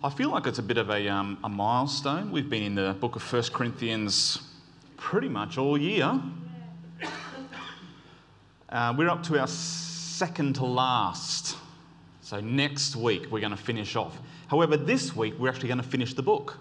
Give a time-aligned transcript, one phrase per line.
[0.00, 2.30] I feel like it's a bit of a, um, a milestone.
[2.30, 4.38] We've been in the book of 1 Corinthians
[4.96, 6.20] pretty much all year.
[8.70, 11.56] Uh, we're up to our second to last.
[12.20, 14.20] So next week we're going to finish off.
[14.48, 16.58] However, this week we're actually going to finish the book.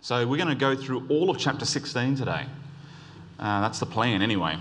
[0.00, 2.44] So we're going to go through all of chapter 16 today.
[3.38, 4.56] Uh, that's the plan, anyway.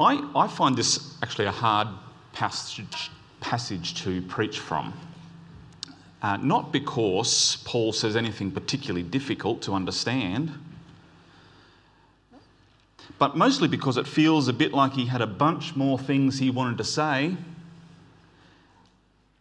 [0.00, 1.86] I, I find this actually a hard
[2.32, 4.92] passage, passage to preach from.
[6.22, 10.52] Uh, not because Paul says anything particularly difficult to understand,
[13.18, 16.50] but mostly because it feels a bit like he had a bunch more things he
[16.50, 17.36] wanted to say,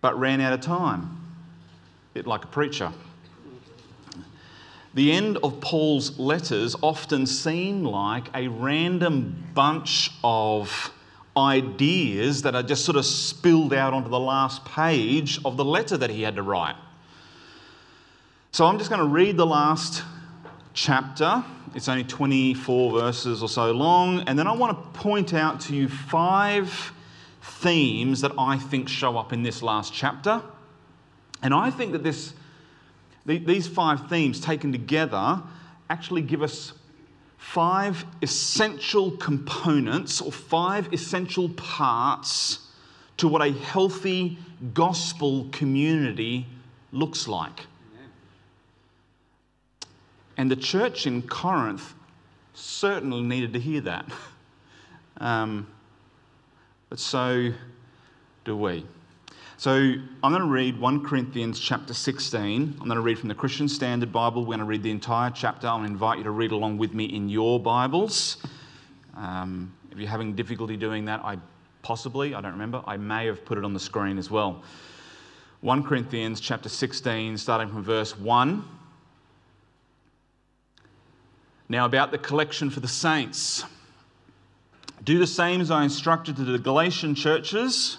[0.02, 1.02] but ran out of time.
[1.02, 2.92] A bit like a preacher.
[4.94, 10.92] The end of Paul's letters often seem like a random bunch of
[11.40, 15.98] ideas that are just sort of spilled out onto the last page of the letter
[15.98, 16.76] that he had to write.
[18.52, 20.04] So I'm just going to read the last
[20.74, 21.44] chapter.
[21.76, 24.22] It's only 24 verses or so long.
[24.22, 26.94] And then I want to point out to you five
[27.42, 30.42] themes that I think show up in this last chapter.
[31.42, 32.34] And I think that this,
[33.26, 35.42] these five themes taken together
[35.90, 36.74] actually give us
[37.40, 42.60] five essential components or five essential parts
[43.18, 44.38] to what a healthy
[44.74, 46.46] gospel community
[46.92, 47.66] looks like.
[50.38, 51.96] And the church in Corinth
[52.54, 54.06] certainly needed to hear that.
[55.22, 55.68] Um,
[56.90, 57.52] but so
[58.46, 58.86] do we.
[59.60, 62.78] So I'm going to read 1 Corinthians chapter 16.
[62.80, 64.44] I'm going to read from the Christian Standard Bible.
[64.44, 65.68] We're going to read the entire chapter.
[65.68, 68.38] To invite you to read along with me in your Bibles.
[69.18, 71.40] Um, if you're having difficulty doing that, I
[71.82, 74.64] possibly, I don't remember, I may have put it on the screen as well.
[75.60, 78.64] 1 Corinthians chapter 16, starting from verse 1.
[81.68, 83.66] Now, about the collection for the saints.
[85.04, 87.98] Do the same as I instructed to the Galatian churches.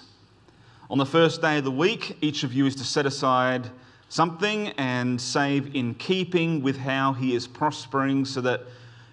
[0.90, 3.70] On the first day of the week, each of you is to set aside
[4.08, 8.62] something and save in keeping with how he is prospering, so that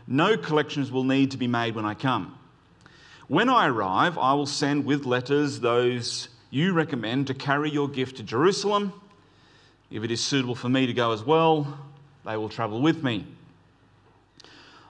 [0.08, 2.36] no collections will need to be made when I come.
[3.28, 8.18] When I arrive, I will send with letters those you recommend to carry your gift
[8.18, 8.92] to Jerusalem.
[9.92, 11.78] If it is suitable for me to go as well,
[12.26, 13.24] they will travel with me.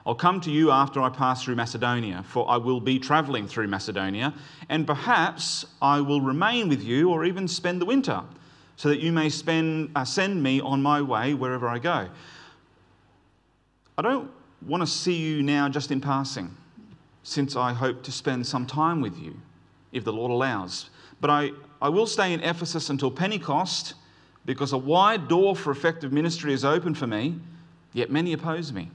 [0.08, 3.68] I'll come to you after I pass through Macedonia, for I will be traveling through
[3.68, 4.32] Macedonia,
[4.70, 8.22] and perhaps I will remain with you or even spend the winter,
[8.76, 12.08] so that you may spend, uh, send me on my way wherever I go.
[13.98, 14.30] I don't
[14.66, 16.56] want to see you now just in passing,
[17.22, 19.36] since I hope to spend some time with you,
[19.92, 20.88] if the Lord allows.
[21.20, 21.50] But I,
[21.82, 23.92] I will stay in Ephesus until Pentecost,
[24.46, 27.34] because a wide door for effective ministry is open for me,
[27.92, 28.90] yet many oppose me.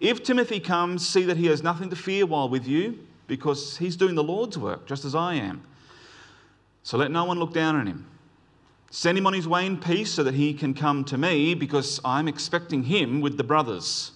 [0.00, 3.96] If Timothy comes, see that he has nothing to fear while with you, because he's
[3.96, 5.62] doing the Lord's work, just as I am.
[6.82, 8.06] So let no one look down on him.
[8.90, 12.00] Send him on his way in peace so that he can come to me, because
[12.04, 14.12] I'm expecting him with the brothers.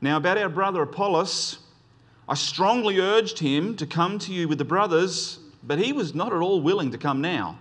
[0.00, 1.58] Now, about our brother Apollos,
[2.28, 6.32] I strongly urged him to come to you with the brothers, but he was not
[6.32, 7.58] at all willing to come now.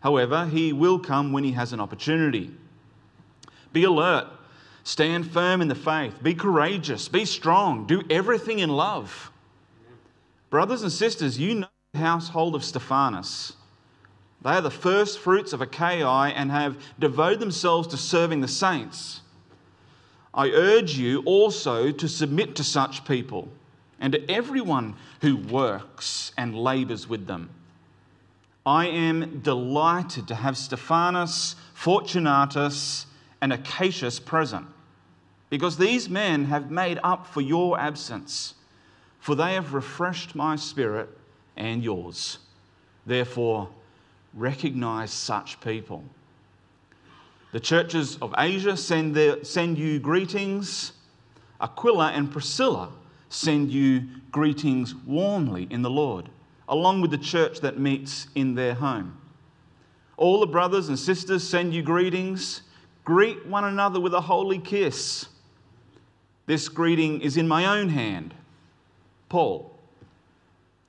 [0.00, 2.50] However, he will come when he has an opportunity.
[3.72, 4.26] Be alert
[4.84, 6.22] Stand firm in the faith.
[6.22, 7.08] Be courageous.
[7.08, 7.86] Be strong.
[7.86, 9.30] Do everything in love.
[10.50, 13.54] Brothers and sisters, you know the household of Stephanus.
[14.42, 19.20] They are the first fruits of Achaia and have devoted themselves to serving the saints.
[20.34, 23.48] I urge you also to submit to such people
[24.00, 27.50] and to everyone who works and labors with them.
[28.64, 33.06] I am delighted to have Stephanus, Fortunatus,
[33.42, 34.66] and Achaicus present,
[35.50, 38.54] because these men have made up for your absence,
[39.18, 41.08] for they have refreshed my spirit
[41.56, 42.38] and yours.
[43.04, 43.68] Therefore,
[44.32, 46.04] recognize such people.
[47.50, 50.92] The churches of Asia send, their, send you greetings.
[51.60, 52.90] Aquila and Priscilla
[53.28, 56.28] send you greetings warmly in the Lord,
[56.68, 59.18] along with the church that meets in their home.
[60.16, 62.62] All the brothers and sisters send you greetings.
[63.04, 65.26] Greet one another with a holy kiss.
[66.46, 68.34] This greeting is in my own hand.
[69.28, 69.70] Paul.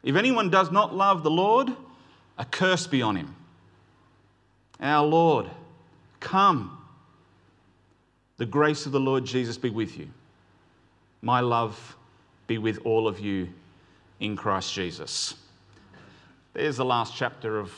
[0.04, 1.74] If anyone does not love the Lord,
[2.38, 3.36] a curse be on him.
[4.80, 5.50] Our Lord,
[6.20, 6.78] come.
[8.38, 10.10] The grace of the Lord Jesus be with you.
[11.22, 11.96] My love
[12.48, 13.48] be with all of you
[14.20, 15.36] in Christ Jesus.
[16.54, 17.72] There's the last chapter of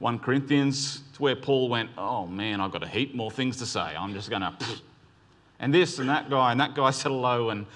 [0.00, 3.66] 1 Corinthians, to where Paul went, Oh man, I've got a heap more things to
[3.66, 3.80] say.
[3.80, 4.54] I'm just going to.
[5.60, 7.50] And this and that guy, and that guy said hello.
[7.50, 7.66] And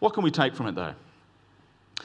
[0.00, 0.94] what can we take from it though?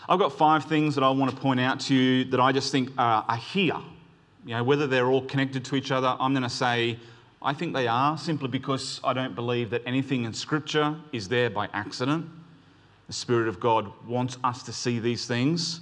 [0.09, 2.71] I've got five things that I want to point out to you that I just
[2.71, 3.77] think are, are here.
[4.45, 6.97] You know, whether they're all connected to each other, I'm going to say
[7.41, 11.49] I think they are simply because I don't believe that anything in Scripture is there
[11.49, 12.29] by accident.
[13.07, 15.81] The Spirit of God wants us to see these things.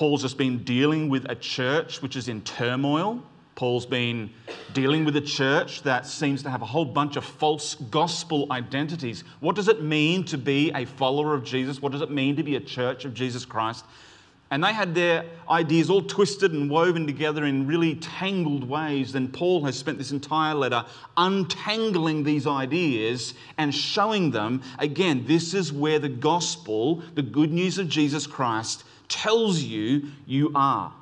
[0.00, 3.22] Paul's just been dealing with a church which is in turmoil.
[3.54, 4.30] Paul's been
[4.72, 9.24] dealing with a church that seems to have a whole bunch of false gospel identities.
[9.40, 11.82] What does it mean to be a follower of Jesus?
[11.82, 13.84] What does it mean to be a church of Jesus Christ?
[14.50, 19.12] And they had their ideas all twisted and woven together in really tangled ways.
[19.12, 20.82] Then Paul has spent this entire letter
[21.18, 27.76] untangling these ideas and showing them again, this is where the gospel, the good news
[27.76, 30.94] of Jesus Christ, tells you you are.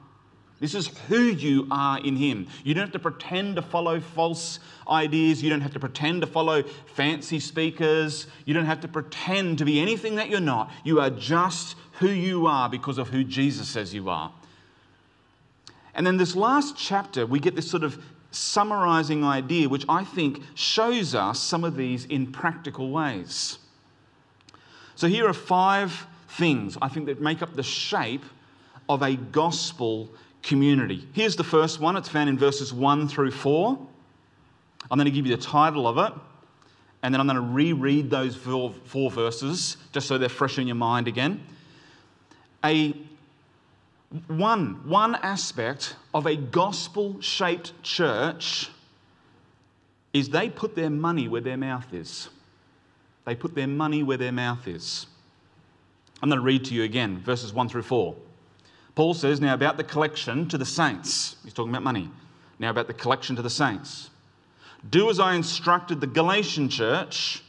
[0.60, 2.48] This is who you are in Him.
[2.64, 4.58] You don't have to pretend to follow false
[4.88, 5.40] ideas.
[5.40, 6.64] You don't have to pretend to follow
[6.94, 8.26] fancy speakers.
[8.44, 10.72] You don't have to pretend to be anything that you're not.
[10.82, 14.32] You are just who you are because of who Jesus says you are.
[15.94, 20.42] And then this last chapter, we get this sort of summarizing idea, which I think
[20.54, 23.58] shows us some of these in practical ways.
[24.96, 28.24] So here are five things I think that make up the shape
[28.88, 30.08] of a gospel
[30.42, 31.06] community.
[31.12, 33.78] Here's the first one, it's found in verses 1 through 4.
[34.90, 36.12] I'm going to give you the title of it,
[37.02, 40.66] and then I'm going to reread those four, four verses just so they're fresh in
[40.66, 41.44] your mind again
[42.64, 42.94] a
[44.26, 48.70] one, one aspect of a gospel shaped church
[50.12, 52.28] is they put their money where their mouth is.
[53.26, 55.06] They put their money where their mouth is.
[56.20, 58.16] I'm going to read to you again, verses 1 through 4.
[58.96, 61.36] Paul says, Now about the collection to the saints.
[61.44, 62.10] He's talking about money.
[62.58, 64.10] Now about the collection to the saints.
[64.90, 67.42] Do as I instructed the Galatian church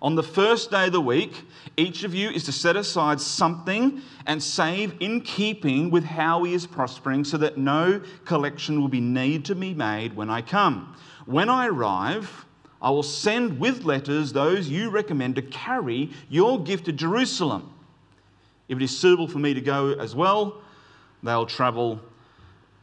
[0.00, 1.44] on the first day of the week,
[1.76, 6.54] each of you is to set aside something and save in keeping with how he
[6.54, 10.96] is prospering, so that no collection will be need to be made when I come.
[11.26, 12.46] When I arrive,
[12.80, 17.72] I will send with letters those you recommend to carry your gift to Jerusalem.
[18.72, 20.62] If it is suitable for me to go as well,
[21.22, 22.00] they'll travel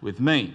[0.01, 0.53] with me.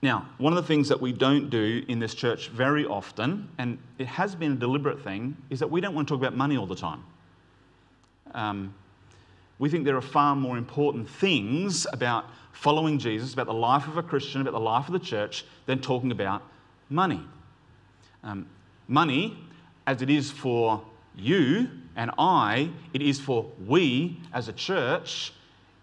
[0.00, 3.76] Now, one of the things that we don't do in this church very often, and
[3.98, 6.56] it has been a deliberate thing, is that we don't want to talk about money
[6.56, 7.04] all the time.
[8.32, 8.74] Um,
[9.58, 13.98] we think there are far more important things about following Jesus, about the life of
[13.98, 16.42] a Christian, about the life of the church, than talking about
[16.88, 17.20] money.
[18.22, 18.46] Um,
[18.88, 19.36] money,
[19.86, 20.82] as it is for
[21.14, 25.32] you and I, it is for we as a church,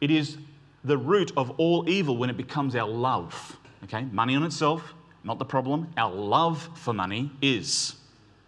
[0.02, 0.38] it is
[0.84, 3.58] the root of all evil when it becomes our love.
[3.84, 4.94] Okay, money on itself,
[5.24, 5.92] not the problem.
[5.98, 7.96] Our love for money is.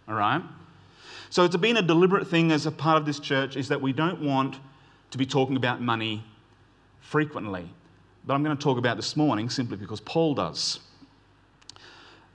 [0.08, 0.42] All right?
[1.30, 3.92] So it's been a deliberate thing as a part of this church is that we
[3.92, 4.58] don't want
[5.10, 6.22] to be talking about money
[7.00, 7.68] frequently.
[8.26, 10.80] But I'm going to talk about this morning simply because Paul does.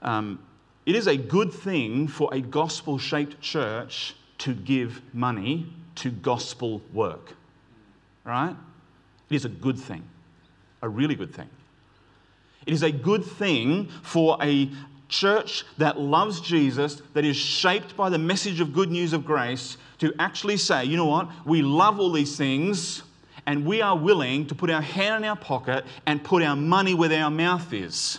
[0.02, 0.38] Um,
[0.86, 6.82] it is a good thing for a gospel shaped church to give money to gospel
[6.92, 7.34] work.
[8.24, 8.56] Right?
[9.30, 10.02] It is a good thing,
[10.82, 11.48] a really good thing.
[12.66, 14.70] It is a good thing for a
[15.08, 19.76] church that loves Jesus, that is shaped by the message of good news of grace,
[19.98, 23.02] to actually say, you know what, we love all these things,
[23.46, 26.94] and we are willing to put our hand in our pocket and put our money
[26.94, 28.18] where our mouth is.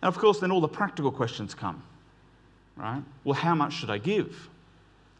[0.00, 1.82] And of course, then all the practical questions come,
[2.76, 3.02] right?
[3.24, 4.48] Well, how much should I give?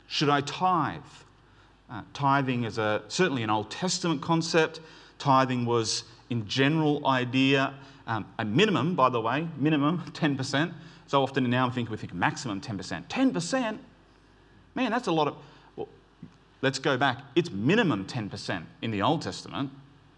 [0.07, 1.01] Should I tithe?
[1.91, 4.81] Uh, tithing is a, certainly an Old Testament concept.
[5.19, 7.75] Tithing was, in general idea,
[8.07, 10.73] um, a minimum, by the way, minimum 10%.
[11.07, 13.09] So often now I'm thinking we think maximum 10%.
[13.09, 13.79] 10%?
[14.75, 15.37] Man, that's a lot of.
[15.77, 15.89] Well,
[16.63, 17.19] let's go back.
[17.37, 19.71] It's minimum 10% in the Old Testament.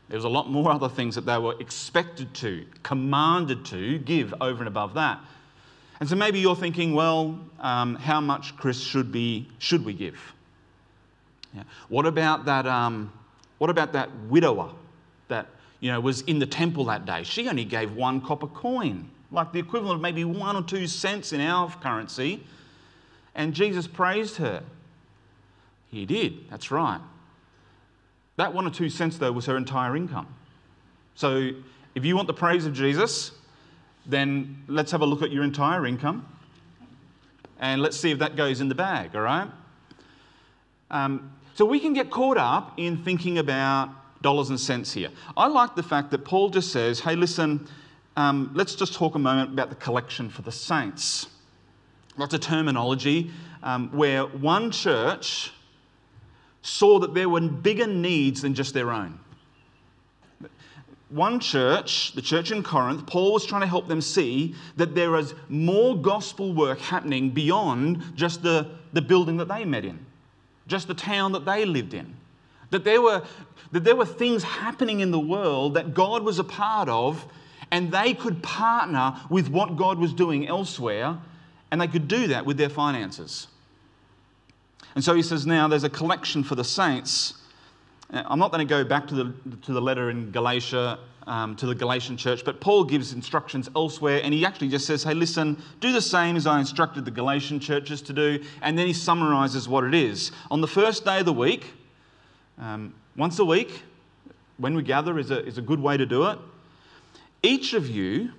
[0.08, 4.32] There was a lot more other things that they were expected to, commanded to give
[4.40, 5.20] over and above that.
[6.00, 10.18] And so maybe you're thinking, well, um, how much, Chris, should, be, should we give?
[11.54, 11.62] Yeah.
[11.88, 12.66] What about that?
[12.66, 13.12] Um,
[13.58, 14.70] what about that widower
[15.28, 15.46] that
[15.80, 17.22] you know, was in the temple that day.
[17.22, 21.32] She only gave one copper coin, like the equivalent of maybe one or two cents
[21.32, 22.44] in our currency.
[23.34, 24.62] And Jesus praised her.
[25.90, 27.00] He did, that's right.
[28.36, 30.26] That one or two cents, though, was her entire income.
[31.14, 31.50] So
[31.94, 33.32] if you want the praise of Jesus,
[34.08, 36.26] then let's have a look at your entire income
[37.58, 39.48] and let's see if that goes in the bag, all right?
[40.90, 43.88] Um, So we can get caught up in thinking about
[44.22, 45.08] dollars and cents here.
[45.36, 47.66] I like the fact that Paul just says, hey, listen,
[48.16, 51.28] um, let's just talk a moment about the collection for the saints.
[52.18, 53.30] Lots of terminology
[53.62, 55.52] um, where one church
[56.62, 59.18] saw that there were bigger needs than just their own.
[61.16, 65.16] One church, the church in Corinth, Paul was trying to help them see that there
[65.16, 70.04] is more gospel work happening beyond just the, the building that they met in,
[70.66, 72.14] just the town that they lived in.
[72.68, 73.22] That there, were,
[73.72, 77.26] that there were things happening in the world that God was a part of,
[77.70, 81.16] and they could partner with what God was doing elsewhere,
[81.70, 83.46] and they could do that with their finances.
[84.94, 87.34] And so he says, now there's a collection for the saints.
[88.12, 91.56] Uh, I'm not going to go back to the, to the letter in Galatia, um,
[91.56, 95.14] to the Galatian church, but Paul gives instructions elsewhere, and he actually just says, hey,
[95.14, 98.92] listen, do the same as I instructed the Galatian churches to do, and then he
[98.92, 100.30] summarizes what it is.
[100.50, 101.72] On the first day of the week,
[102.58, 103.82] um, once a week,
[104.58, 106.38] when we gather, is a, is a good way to do it.
[107.42, 108.30] Each of you,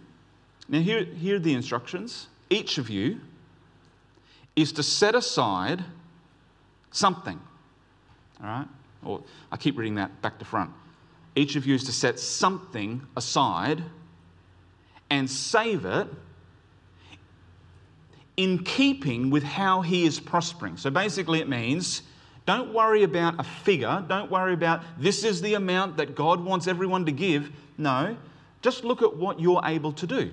[0.70, 2.28] now here, here are the instructions.
[2.50, 3.20] Each of you
[4.56, 5.84] is to set aside
[6.92, 7.40] something.
[8.42, 8.68] All right?
[9.04, 10.72] Or I keep reading that back to front.
[11.36, 13.84] Each of you is to set something aside
[15.10, 16.08] and save it
[18.36, 20.78] in keeping with how he is prospering.
[20.78, 22.04] So basically, it means
[22.46, 24.04] don't worry about a figure.
[24.08, 27.52] Don't worry about this is the amount that God wants everyone to give.
[27.78, 28.16] No,
[28.62, 30.32] just look at what you're able to do.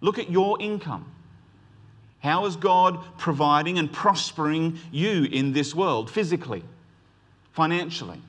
[0.00, 1.10] Look at your income.
[2.20, 6.62] How is God providing and prospering you in this world, physically,
[7.54, 8.20] financially?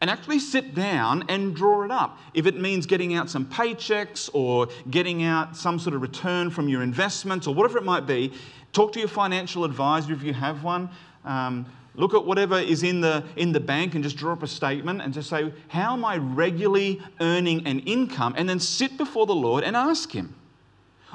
[0.00, 2.18] And actually sit down and draw it up.
[2.32, 6.68] If it means getting out some paychecks or getting out some sort of return from
[6.68, 8.32] your investments or whatever it might be,
[8.72, 10.88] talk to your financial advisor if you have one.
[11.24, 11.66] Um,
[11.96, 15.02] look at whatever is in the, in the bank and just draw up a statement
[15.02, 18.34] and just say, How am I regularly earning an income?
[18.36, 20.32] And then sit before the Lord and ask Him.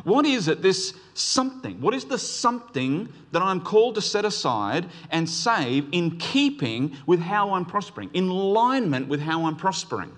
[0.04, 1.80] What is it, this something?
[1.80, 7.20] What is the something that I'm called to set aside and save in keeping with
[7.20, 10.12] how I'm prospering, in alignment with how I'm prospering?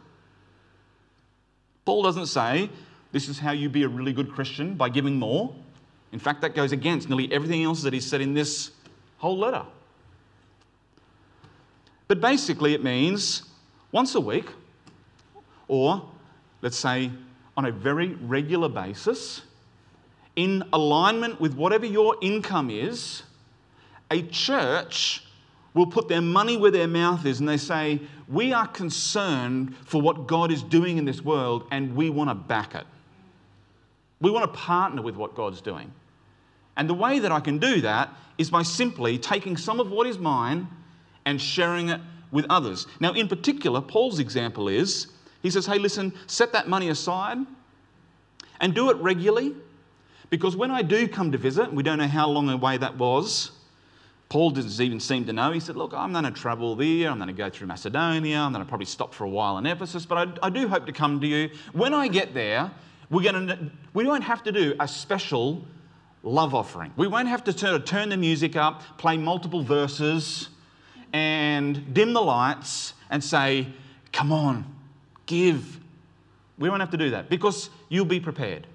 [1.83, 2.69] Paul doesn't say
[3.11, 5.53] this is how you be a really good Christian by giving more.
[6.11, 8.71] In fact, that goes against nearly everything else that he said in this
[9.17, 9.63] whole letter.
[12.07, 13.43] But basically, it means
[13.91, 14.49] once a week,
[15.67, 16.07] or
[16.61, 17.11] let's say
[17.57, 19.41] on a very regular basis,
[20.35, 23.23] in alignment with whatever your income is,
[24.11, 25.23] a church
[25.73, 30.01] will put their money where their mouth is and they say, We are concerned for
[30.01, 32.85] what God is doing in this world and we want to back it.
[34.21, 35.91] We want to partner with what God's doing.
[36.77, 40.07] And the way that I can do that is by simply taking some of what
[40.07, 40.67] is mine
[41.25, 42.01] and sharing it
[42.31, 42.87] with others.
[42.99, 45.07] Now, in particular, Paul's example is
[45.41, 47.37] he says, Hey, listen, set that money aside
[48.61, 49.55] and do it regularly
[50.29, 53.51] because when I do come to visit, we don't know how long away that was.
[54.29, 55.51] Paul doesn't even seem to know.
[55.51, 57.09] He said, Look, I'm going to travel there.
[57.09, 58.39] I'm going to go through Macedonia.
[58.39, 60.85] I'm going to probably stop for a while in Ephesus, but I, I do hope
[60.87, 61.49] to come to you.
[61.73, 62.71] When I get there,
[63.09, 65.63] we're going to, we won't have to do a special
[66.23, 66.91] love offering.
[66.97, 70.49] We won't have to turn, turn the music up, play multiple verses,
[71.13, 73.67] and dim the lights and say,
[74.11, 74.65] Come on,
[75.25, 75.79] give.
[76.57, 78.65] We won't have to do that because you'll be prepared.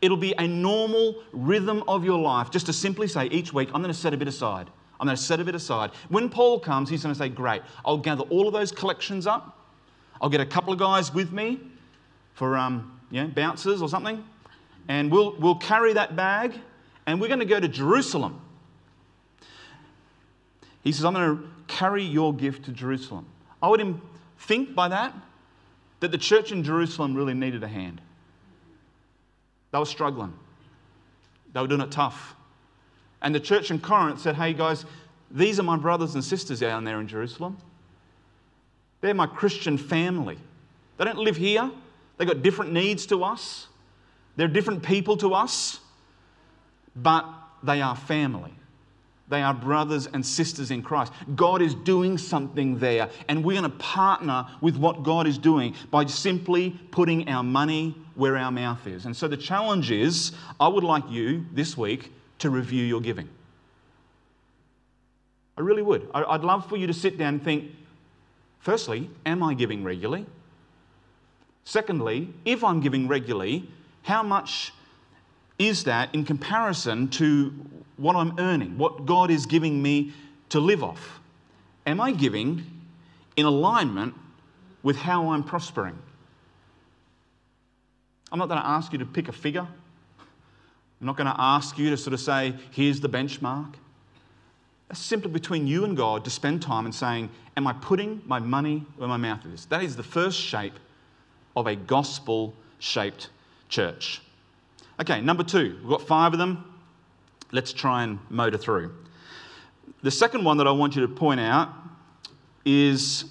[0.00, 3.82] It'll be a normal rhythm of your life just to simply say each week, I'm
[3.82, 4.70] going to set a bit aside.
[4.98, 5.90] I'm going to set a bit aside.
[6.08, 9.58] When Paul comes, he's going to say, Great, I'll gather all of those collections up.
[10.20, 11.60] I'll get a couple of guys with me
[12.34, 13.00] for um,
[13.34, 14.22] bouncers or something,
[14.88, 16.54] and we'll, we'll carry that bag
[17.06, 18.40] and we're going to go to Jerusalem.
[20.82, 23.26] He says, I'm going to carry your gift to Jerusalem.
[23.62, 24.00] I would
[24.38, 25.14] think by that
[26.00, 28.00] that the church in Jerusalem really needed a hand.
[29.72, 30.32] They were struggling,
[31.52, 32.34] they were doing it tough.
[33.22, 34.84] And the church in Corinth said, Hey guys,
[35.30, 37.58] these are my brothers and sisters down there in Jerusalem.
[39.00, 40.38] They're my Christian family.
[40.96, 41.70] They don't live here,
[42.16, 43.68] they've got different needs to us,
[44.36, 45.80] they're different people to us,
[46.94, 47.26] but
[47.62, 48.52] they are family.
[49.30, 51.12] They are brothers and sisters in Christ.
[51.36, 55.76] God is doing something there, and we're going to partner with what God is doing
[55.90, 59.06] by simply putting our money where our mouth is.
[59.06, 63.28] And so the challenge is I would like you this week to review your giving.
[65.56, 66.08] I really would.
[66.12, 67.70] I'd love for you to sit down and think
[68.58, 70.26] firstly, am I giving regularly?
[71.64, 73.68] Secondly, if I'm giving regularly,
[74.02, 74.72] how much
[75.60, 77.52] is that in comparison to
[77.98, 80.12] what I'm earning, what God is giving me
[80.48, 81.20] to live off?
[81.86, 82.64] Am I giving
[83.36, 84.14] in alignment
[84.82, 85.98] with how I'm prospering?
[88.32, 89.66] I'm not going to ask you to pick a figure.
[91.00, 93.74] I'm not going to ask you to sort of say, here's the benchmark.
[94.88, 98.38] That's simply between you and God to spend time and saying, Am I putting my
[98.38, 99.66] money where my mouth is?
[99.66, 100.72] That is the first shape
[101.54, 103.28] of a gospel shaped
[103.68, 104.22] church.
[105.00, 106.62] Okay, number two, we've got five of them.
[107.52, 108.94] Let's try and motor through.
[110.02, 111.70] The second one that I want you to point out
[112.66, 113.24] is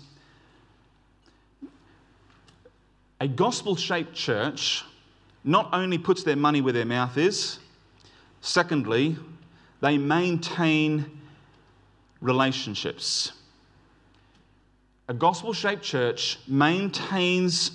[3.21, 4.83] a gospel shaped church
[5.43, 7.59] not only puts their money where their mouth is,
[8.41, 9.15] secondly,
[9.79, 11.19] they maintain
[12.19, 13.33] relationships.
[15.07, 17.71] A gospel shaped church maintains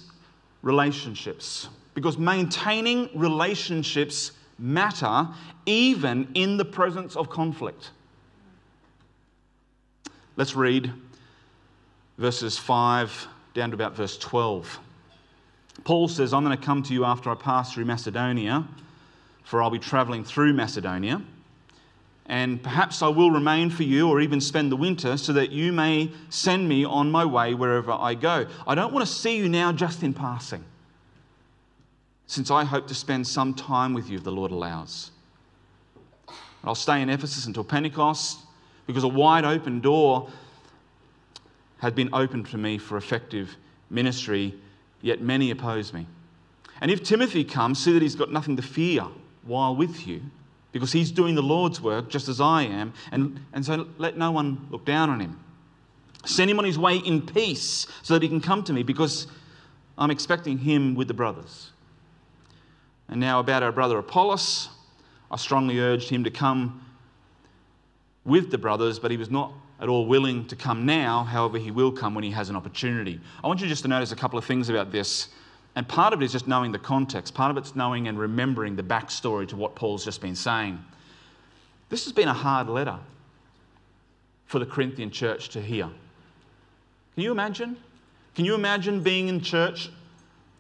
[0.63, 5.29] relationships because maintaining relationships matter
[5.67, 7.91] even in the presence of conflict.
[10.37, 10.93] Let's read
[12.19, 14.81] verses 5 down to about verse 12.
[15.85, 18.67] Paul says, I'm going to come to you after I pass through Macedonia,
[19.45, 21.23] for I'll be traveling through Macedonia.
[22.27, 25.73] And perhaps I will remain for you or even spend the winter so that you
[25.73, 28.47] may send me on my way wherever I go.
[28.67, 30.65] I don't want to see you now just in passing,
[32.35, 35.13] since I hope to spend some time with you if the Lord allows.
[36.65, 38.41] I'll stay in Ephesus until Pentecost
[38.87, 40.29] because a wide open door
[41.79, 43.57] had been opened for me for effective
[43.89, 44.55] ministry
[45.01, 46.07] yet many oppose me.
[46.81, 49.07] And if Timothy comes, see that he's got nothing to fear
[49.45, 50.23] while with you,
[50.73, 54.33] because he's doing the Lord's work just as I am, and, and so let no
[54.33, 55.39] one look down on him.
[56.25, 59.29] Send him on his way in peace so that he can come to me, because
[59.97, 61.71] I'm expecting him with the brothers.
[63.09, 64.69] And now, about our brother Apollos,
[65.31, 66.85] I strongly urged him to come
[68.25, 71.25] with the brothers, but he was not at all willing to come now.
[71.25, 73.21] However, he will come when he has an opportunity.
[73.43, 75.29] I want you just to notice a couple of things about this.
[75.77, 78.77] And part of it is just knowing the context, part of it's knowing and remembering
[78.77, 80.79] the backstory to what Paul's just been saying.
[81.89, 82.99] This has been a hard letter
[84.47, 85.85] for the Corinthian church to hear.
[87.15, 87.77] Can you imagine?
[88.35, 89.91] Can you imagine being in church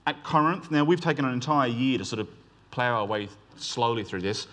[0.07, 0.71] at Corinth?
[0.71, 2.29] Now, we've taken an entire year to sort of
[2.75, 4.49] plow our way slowly through this.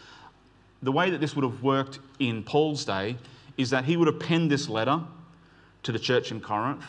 [0.83, 3.17] The way that this would have worked in Paul's day
[3.57, 5.01] is that he would have penned this letter
[5.83, 6.83] to the church in Corinth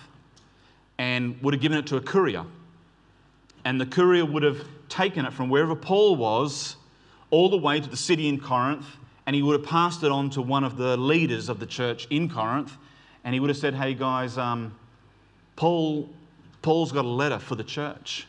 [0.99, 2.45] and would have given it to a courier.
[3.65, 6.77] And the courier would have taken it from wherever Paul was
[7.31, 8.85] all the way to the city in Corinth,
[9.27, 12.07] and he would have passed it on to one of the leaders of the church
[12.11, 12.77] in Corinth,
[13.25, 14.75] and he would have said, Hey guys, um,
[15.57, 16.11] Paul,
[16.61, 18.27] Paul's got a letter for the church.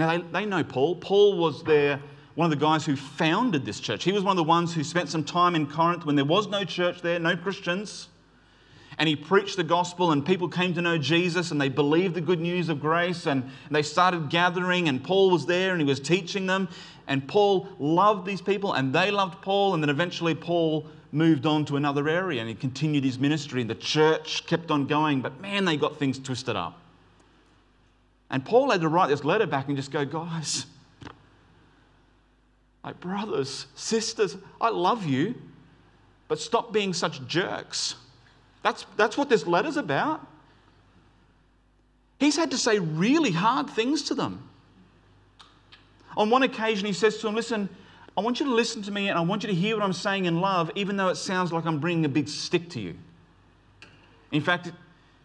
[0.00, 0.96] Now they, they know Paul.
[0.96, 2.00] Paul was there
[2.34, 4.02] one of the guys who founded this church.
[4.02, 6.46] He was one of the ones who spent some time in Corinth when there was
[6.46, 8.08] no church there, no Christians.
[8.96, 12.22] And he preached the gospel, and people came to know Jesus, and they believed the
[12.22, 16.00] good news of grace, and they started gathering, and Paul was there, and he was
[16.00, 16.70] teaching them.
[17.06, 21.66] And Paul loved these people, and they loved Paul, and then eventually Paul moved on
[21.66, 25.42] to another area, and he continued his ministry, and the church kept on going, but
[25.42, 26.78] man, they got things twisted up.
[28.30, 30.66] And Paul had to write this letter back and just go, guys,
[32.84, 35.34] like brothers, sisters, I love you,
[36.28, 37.96] but stop being such jerks.
[38.62, 40.26] That's, that's what this letter's about.
[42.18, 44.48] He's had to say really hard things to them.
[46.16, 47.68] On one occasion, he says to them, Listen,
[48.16, 49.92] I want you to listen to me and I want you to hear what I'm
[49.92, 52.94] saying in love, even though it sounds like I'm bringing a big stick to you.
[54.32, 54.70] In fact,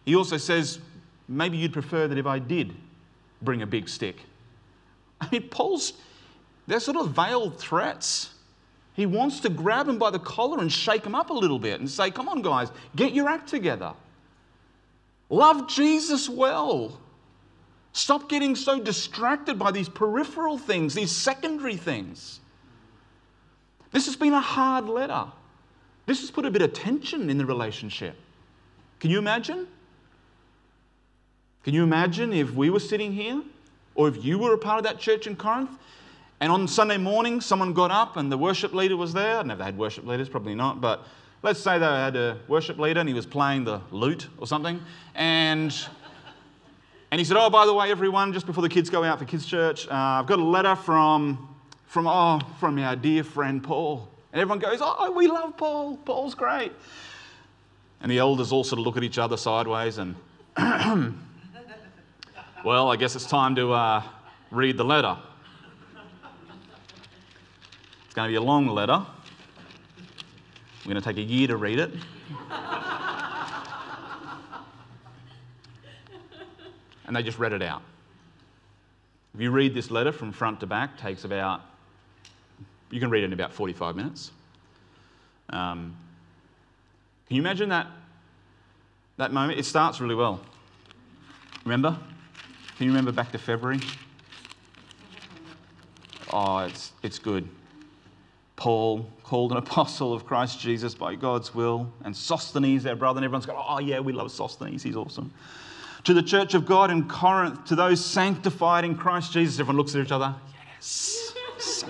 [0.04, 0.80] he also says,
[1.28, 2.74] Maybe you'd prefer that if I did
[3.42, 4.16] bring a big stick.
[5.20, 5.94] I mean, Paul's
[6.66, 8.30] they're sort of veiled threats.
[8.94, 11.80] He wants to grab him by the collar and shake him up a little bit
[11.80, 13.92] and say, Come on, guys, get your act together.
[15.28, 16.98] Love Jesus well.
[17.92, 22.40] Stop getting so distracted by these peripheral things, these secondary things.
[23.90, 25.26] This has been a hard letter.
[26.04, 28.16] This has put a bit of tension in the relationship.
[29.00, 29.66] Can you imagine?
[31.66, 33.42] Can you imagine if we were sitting here
[33.96, 35.76] or if you were a part of that church in Corinth
[36.38, 39.40] and on Sunday morning, someone got up and the worship leader was there.
[39.40, 41.02] I never had worship leaders, probably not, but
[41.42, 44.80] let's say they had a worship leader and he was playing the lute or something.
[45.16, 45.76] And,
[47.10, 49.24] and he said, Oh, by the way, everyone, just before the kids go out for
[49.24, 51.52] kids' church, uh, I've got a letter from,
[51.88, 54.08] from, oh, from our dear friend Paul.
[54.32, 55.96] And everyone goes, Oh, we love Paul.
[55.96, 56.70] Paul's great.
[58.00, 60.14] And the elders all sort of look at each other sideways and,
[62.66, 64.02] well, I guess it's time to uh,
[64.50, 65.16] read the letter
[68.06, 69.06] It's going to be a long letter.
[70.84, 71.92] We're going to take a year to read it.
[77.06, 77.82] and they just read it out.
[79.32, 81.60] If you read this letter from front to back, takes about,
[82.90, 84.32] you can read it in about 45 minutes.
[85.50, 85.96] Um,
[87.28, 87.86] can you imagine that,
[89.18, 89.56] that moment?
[89.60, 90.40] It starts really well.
[91.64, 91.96] Remember?
[92.76, 93.80] Can you remember back to February?
[96.30, 97.48] Oh, it's, it's good.
[98.56, 103.24] Paul, called an apostle of Christ Jesus by God's will, and Sosthenes, their brother, and
[103.24, 105.32] everyone's going, oh, yeah, we love Sosthenes, he's awesome.
[106.04, 109.94] To the church of God in Corinth, to those sanctified in Christ Jesus, everyone looks
[109.94, 110.34] at each other,
[110.74, 111.84] yes.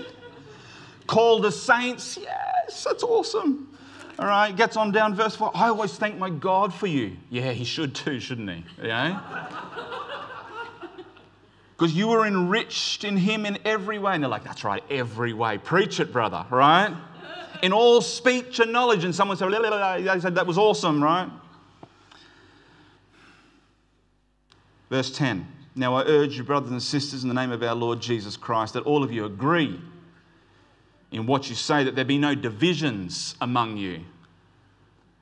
[1.08, 3.76] called as saints, yes, that's awesome.
[4.18, 5.50] All right, gets on down verse 4.
[5.54, 7.16] I always thank my God for you.
[7.28, 8.64] Yeah, he should too, shouldn't he?
[8.82, 9.92] Yeah?
[11.76, 14.14] Because you were enriched in him in every way.
[14.14, 15.58] And they're like, that's right, every way.
[15.58, 16.96] Preach it, brother, right?
[17.62, 19.04] In all speech and knowledge.
[19.04, 21.30] And someone said, that was awesome, right?
[24.88, 25.46] Verse 10.
[25.74, 28.72] Now I urge you, brothers and sisters, in the name of our Lord Jesus Christ,
[28.74, 29.78] that all of you agree
[31.12, 34.00] in what you say, that there be no divisions among you.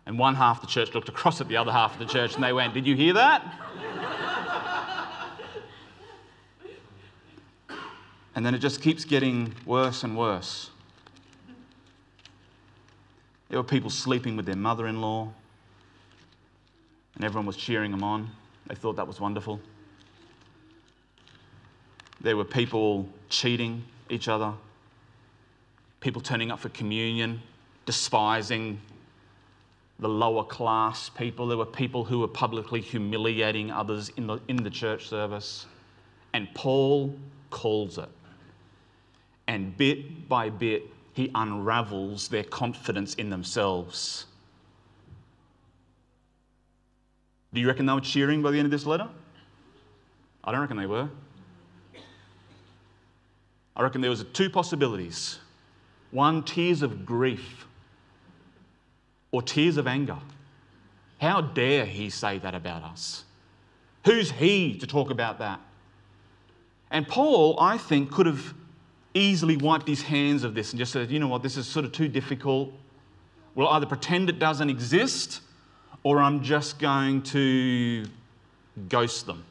[0.06, 2.44] And one half the church looked across at the other half of the church and
[2.44, 3.42] they went, Did you hear that?
[8.35, 10.70] And then it just keeps getting worse and worse.
[13.49, 15.33] There were people sleeping with their mother in law,
[17.14, 18.31] and everyone was cheering them on.
[18.66, 19.61] They thought that was wonderful.
[22.20, 24.55] There were people cheating each other
[26.05, 27.40] people turning up for communion,
[27.87, 28.79] despising
[30.01, 31.47] the lower class people.
[31.47, 35.64] There were people who were publicly humiliating others in the, in the church service.
[36.35, 37.16] And Paul
[37.49, 38.11] calls it.
[39.46, 44.26] And bit by bit, he unravels their confidence in themselves.
[47.52, 49.09] Do you reckon they were cheering by the end of this letter?
[50.42, 51.09] I don't reckon they were.
[53.76, 55.38] I reckon there was two possibilities.
[56.11, 57.66] One, tears of grief
[59.30, 60.18] or tears of anger.
[61.20, 63.24] How dare he say that about us?
[64.04, 65.61] Who's he to talk about that?
[66.90, 68.54] And Paul, I think, could have
[69.14, 71.85] easily wiped his hands of this and just said, you know what, this is sort
[71.85, 72.72] of too difficult.
[73.55, 75.40] We'll either pretend it doesn't exist
[76.03, 78.05] or I'm just going to
[78.88, 79.44] ghost them.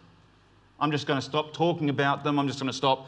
[0.80, 2.38] I'm just going to stop talking about them.
[2.38, 3.08] I'm just going to stop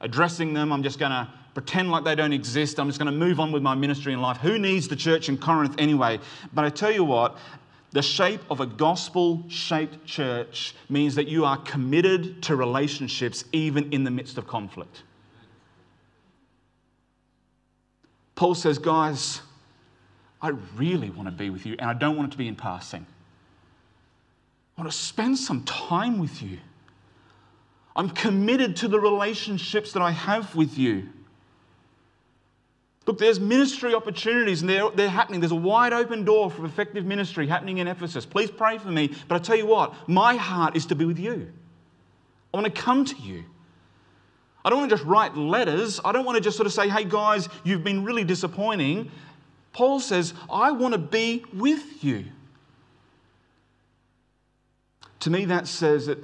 [0.00, 0.72] addressing them.
[0.72, 2.80] I'm just going to pretend like they don't exist.
[2.80, 4.38] I'm just going to move on with my ministry in life.
[4.38, 6.18] Who needs the church in Corinth anyway?
[6.54, 7.36] But I tell you what,
[7.90, 13.92] the shape of a gospel shaped church means that you are committed to relationships even
[13.92, 15.02] in the midst of conflict.
[18.34, 19.40] Paul says, guys,
[20.40, 22.56] I really want to be with you, and I don't want it to be in
[22.56, 23.06] passing.
[24.76, 26.58] I want to spend some time with you.
[27.94, 31.08] I'm committed to the relationships that I have with you.
[33.06, 35.40] Look, there's ministry opportunities and they're, they're happening.
[35.40, 38.24] There's a wide open door for effective ministry happening in Ephesus.
[38.24, 39.10] Please pray for me.
[39.28, 41.52] But I tell you what, my heart is to be with you.
[42.54, 43.44] I want to come to you.
[44.64, 46.00] I don't want to just write letters.
[46.04, 49.10] I don't want to just sort of say, hey guys, you've been really disappointing.
[49.72, 52.26] Paul says, I want to be with you.
[55.20, 56.18] To me, that says that,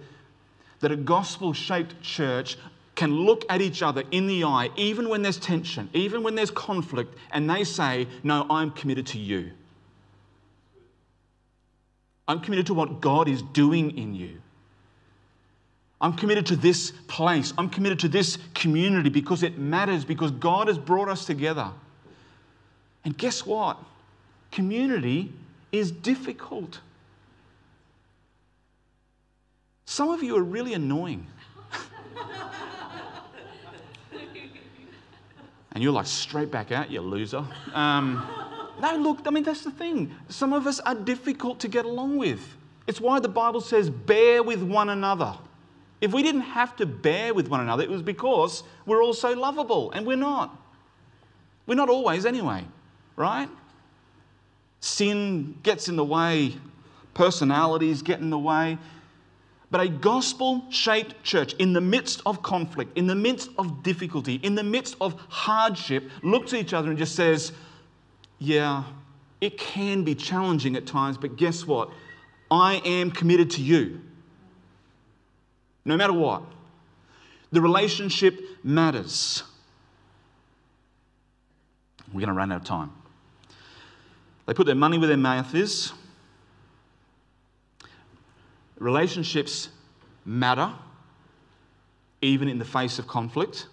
[0.81, 2.57] that a gospel shaped church
[2.95, 6.51] can look at each other in the eye, even when there's tension, even when there's
[6.51, 9.53] conflict, and they say, No, I'm committed to you.
[12.27, 14.41] I'm committed to what God is doing in you.
[16.01, 17.53] I'm committed to this place.
[17.59, 21.71] I'm committed to this community because it matters, because God has brought us together.
[23.05, 23.79] And guess what?
[24.53, 25.33] Community
[25.73, 26.81] is difficult.
[29.87, 31.27] Some of you are really annoying.
[35.73, 37.45] And you're like, straight back out, you loser.
[37.73, 38.27] Um,
[38.81, 40.13] no, look, I mean, that's the thing.
[40.29, 42.57] Some of us are difficult to get along with.
[42.89, 45.37] It's why the Bible says, bear with one another.
[46.01, 49.33] If we didn't have to bear with one another, it was because we're all so
[49.33, 50.57] lovable, and we're not.
[51.67, 52.65] We're not always, anyway,
[53.17, 53.49] right?
[54.81, 56.55] Sin gets in the way,
[57.15, 58.79] personalities get in the way.
[59.71, 64.37] But a gospel shaped church in the midst of conflict, in the midst of difficulty,
[64.37, 67.53] in the midst of hardship, looks at each other and just says,
[68.39, 68.85] Yeah,
[69.41, 71.91] it can be challenging at times, but guess what?
[72.51, 74.01] I am committed to you.
[75.89, 76.43] No matter what.
[77.51, 79.43] The relationship matters.
[82.09, 82.93] We're going to run out of time.
[84.45, 85.93] They put their money where their mouth is.
[88.79, 89.71] Relationships
[90.27, 90.75] matter,
[92.21, 93.67] even in the face of conflict.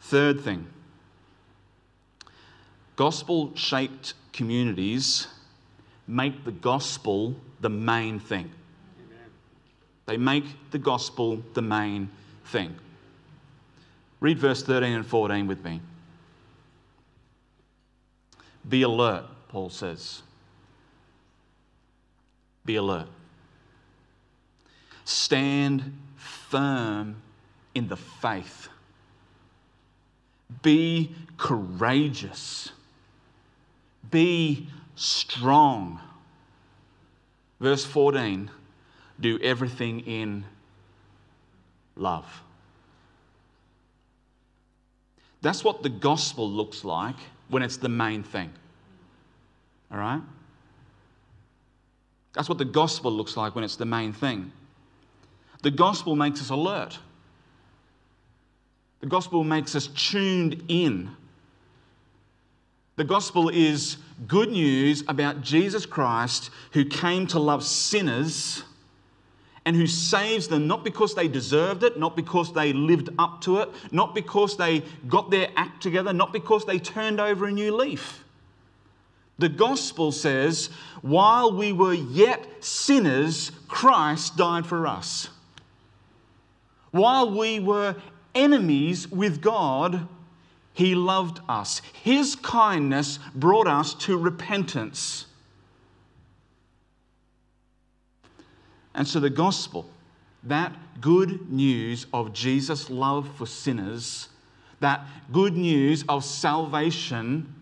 [0.00, 0.66] Third thing
[2.96, 5.28] gospel shaped communities
[6.08, 8.50] make the gospel the main thing.
[10.10, 12.10] They make the gospel the main
[12.46, 12.74] thing.
[14.18, 15.80] Read verse 13 and 14 with me.
[18.68, 20.22] Be alert, Paul says.
[22.64, 23.06] Be alert.
[25.04, 27.14] Stand firm
[27.76, 28.66] in the faith.
[30.60, 32.72] Be courageous.
[34.10, 36.00] Be strong.
[37.60, 38.50] Verse 14
[39.20, 40.44] do everything in
[41.96, 42.26] love.
[45.42, 47.16] That's what the gospel looks like
[47.48, 48.52] when it's the main thing.
[49.90, 50.20] All right?
[52.34, 54.52] That's what the gospel looks like when it's the main thing.
[55.62, 56.98] The gospel makes us alert.
[59.00, 61.10] The gospel makes us tuned in.
[62.96, 68.62] The gospel is good news about Jesus Christ who came to love sinners
[69.64, 73.58] and who saves them not because they deserved it, not because they lived up to
[73.58, 77.76] it, not because they got their act together, not because they turned over a new
[77.76, 78.24] leaf.
[79.38, 80.68] The gospel says,
[81.02, 85.28] while we were yet sinners, Christ died for us.
[86.90, 87.96] While we were
[88.34, 90.08] enemies with God,
[90.72, 91.80] He loved us.
[92.02, 95.26] His kindness brought us to repentance.
[99.00, 99.88] And so the gospel,
[100.42, 104.28] that good news of Jesus' love for sinners,
[104.80, 107.54] that good news of salvation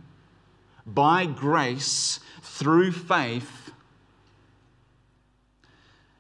[0.85, 3.71] by grace through faith,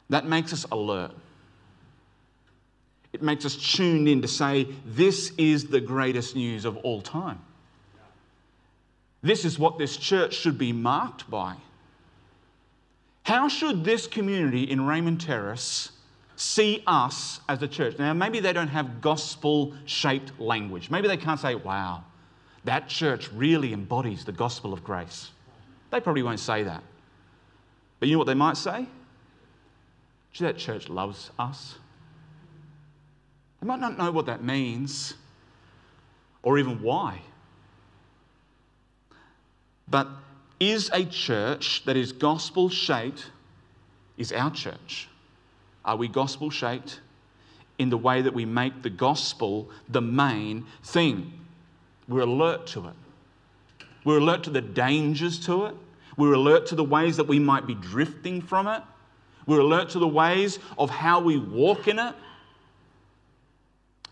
[0.09, 1.11] that makes us alert.
[3.12, 7.40] It makes us tuned in to say, this is the greatest news of all time.
[9.24, 11.57] This is what this church should be marked by.
[13.29, 15.93] How should this community in Raymond Terrace
[16.37, 17.99] see us as a church?
[17.99, 20.88] Now, maybe they don't have gospel shaped language.
[20.88, 22.05] Maybe they can't say, wow,
[22.64, 25.31] that church really embodies the gospel of grace.
[25.91, 26.83] They probably won't say that.
[28.01, 28.87] But you know what they might say?
[30.33, 31.75] Gee, that church loves us.
[33.61, 35.12] They might not know what that means
[36.43, 37.21] or even why.
[39.87, 40.09] But
[40.61, 43.31] is a church that is gospel shaped,
[44.16, 45.09] is our church.
[45.85, 47.01] Are we gospel shaped
[47.79, 51.33] in the way that we make the gospel the main thing?
[52.09, 53.87] We're alert to it.
[54.05, 55.75] We're alert to the dangers to it.
[56.16, 58.83] We're alert to the ways that we might be drifting from it.
[59.47, 62.14] We're alert to the ways of how we walk in it.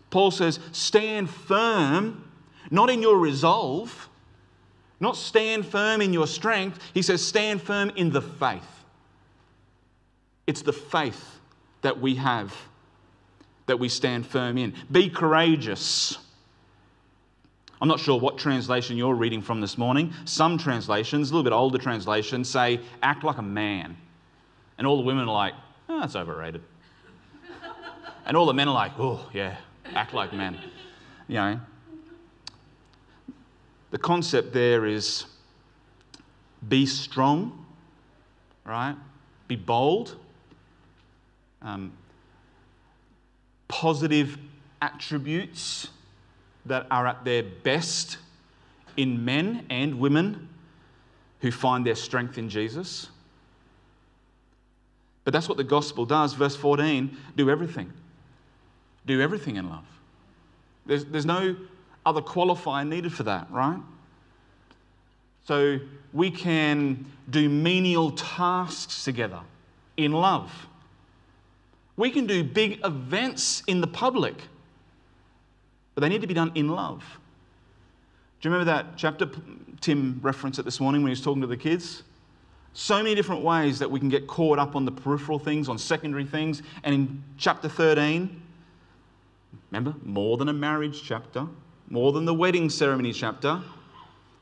[0.09, 2.23] Paul says, stand firm,
[2.71, 4.09] not in your resolve,
[4.99, 6.79] not stand firm in your strength.
[6.93, 8.63] He says, stand firm in the faith.
[10.47, 11.39] It's the faith
[11.81, 12.55] that we have
[13.67, 14.73] that we stand firm in.
[14.91, 16.17] Be courageous.
[17.79, 20.13] I'm not sure what translation you're reading from this morning.
[20.25, 23.95] Some translations, a little bit older translations, say, act like a man.
[24.77, 25.53] And all the women are like,
[25.89, 26.63] oh, that's overrated.
[28.25, 29.57] and all the men are like, oh, yeah,
[29.93, 30.57] act like men.
[31.27, 31.59] You know,
[33.97, 35.25] the concept there is
[36.69, 37.65] be strong,
[38.63, 38.95] right?
[39.47, 40.15] Be bold.
[41.63, 41.93] Um,
[43.67, 44.37] positive
[44.83, 45.87] attributes
[46.67, 48.19] that are at their best
[48.97, 50.47] in men and women
[51.39, 53.09] who find their strength in Jesus.
[55.23, 56.35] But that's what the gospel does.
[56.35, 57.91] Verse 14 do everything.
[59.07, 59.87] Do everything in love.
[60.85, 61.55] There's, there's no
[62.07, 63.79] other qualifier needed for that, right?
[65.45, 65.79] So
[66.13, 69.41] we can do menial tasks together
[69.97, 70.51] in love.
[71.97, 74.35] We can do big events in the public,
[75.95, 77.03] but they need to be done in love.
[78.39, 79.29] Do you remember that chapter
[79.81, 82.03] Tim referenced it this morning when he was talking to the kids?
[82.73, 85.77] So many different ways that we can get caught up on the peripheral things, on
[85.77, 86.61] secondary things.
[86.83, 88.41] And in chapter 13,
[89.71, 91.47] remember, more than a marriage chapter,
[91.89, 93.61] more than the wedding ceremony chapter.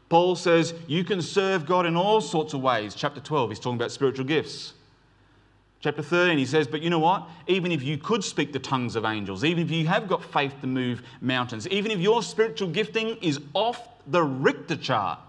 [0.09, 2.95] Paul says you can serve God in all sorts of ways.
[2.95, 4.73] Chapter 12, he's talking about spiritual gifts.
[5.81, 7.27] Chapter 13, he says, But you know what?
[7.47, 10.53] Even if you could speak the tongues of angels, even if you have got faith
[10.61, 15.19] to move mountains, even if your spiritual gifting is off the Richter chart,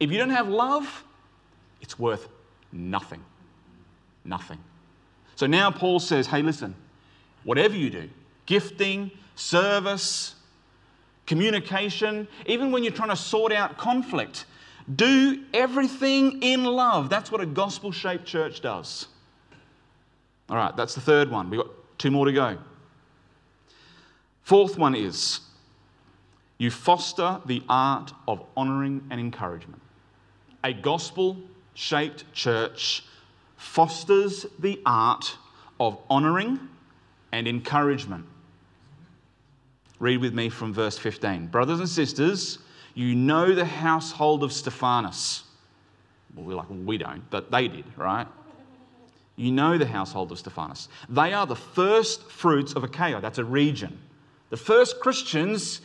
[0.00, 1.04] if you don't have love,
[1.80, 2.28] it's worth
[2.72, 3.24] nothing.
[4.24, 4.58] Nothing.
[5.34, 6.74] So now Paul says, hey, listen,
[7.44, 8.10] whatever you do,
[8.44, 10.34] gifting, service,
[11.28, 14.46] communication, even when you're trying to sort out conflict,
[14.96, 17.10] do everything in love.
[17.10, 19.06] That's what a gospel shaped church does.
[20.48, 21.50] All right, that's the third one.
[21.50, 22.56] We've got two more to go.
[24.42, 25.40] Fourth one is
[26.56, 29.82] you foster the art of honoring and encouragement.
[30.64, 31.36] A gospel
[31.74, 33.04] shaped church
[33.58, 35.36] fosters the art
[35.78, 36.58] of honoring
[37.32, 38.24] and encouragement.
[39.98, 41.46] Read with me from verse 15.
[41.48, 42.58] Brothers and sisters,
[42.94, 45.42] you know the household of Stephanas.
[46.34, 48.26] Well, we're like, well, we don't, but they did, right?
[49.36, 50.88] You know the household of Stephanas.
[51.08, 53.20] They are the first fruits of Achaia.
[53.20, 53.98] That's a region.
[54.50, 55.80] The first Christians,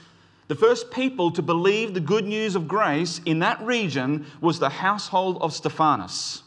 [0.48, 4.70] the first people to believe the good news of grace in that region was the
[4.70, 6.42] household of Stephanas.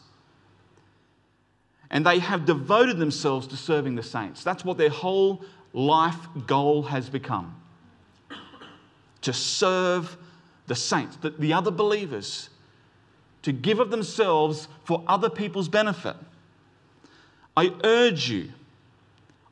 [1.89, 4.43] And they have devoted themselves to serving the saints.
[4.43, 5.41] That's what their whole
[5.73, 7.55] life goal has become
[9.21, 10.17] to serve
[10.67, 12.49] the saints, the, the other believers,
[13.41, 16.15] to give of themselves for other people's benefit.
[17.55, 18.51] I urge you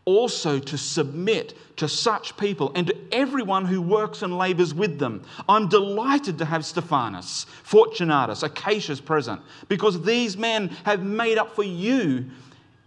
[0.05, 5.23] also to submit to such people and to everyone who works and labors with them.
[5.49, 11.63] I'm delighted to have Stephanas, Fortunatus, Achaicus present because these men have made up for
[11.63, 12.25] you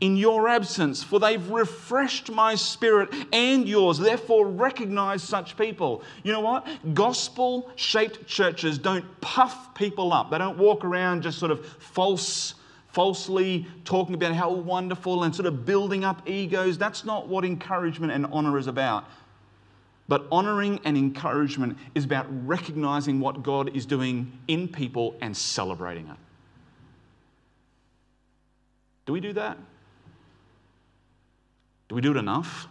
[0.00, 3.98] in your absence, for they've refreshed my spirit and yours.
[3.98, 6.02] Therefore, recognize such people.
[6.22, 6.66] You know what?
[6.94, 12.54] Gospel shaped churches don't puff people up, they don't walk around just sort of false.
[12.90, 16.78] Falsely talking about how wonderful and sort of building up egos.
[16.78, 19.04] That's not what encouragement and honor is about.
[20.08, 26.08] But honoring and encouragement is about recognizing what God is doing in people and celebrating
[26.08, 26.16] it.
[29.04, 29.58] Do we do that?
[31.88, 32.68] Do we do it enough?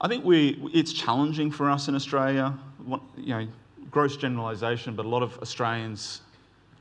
[0.00, 2.58] I think we, it's challenging for us in Australia.
[3.16, 3.48] You know,
[3.90, 6.22] gross generalisation, but a lot of Australians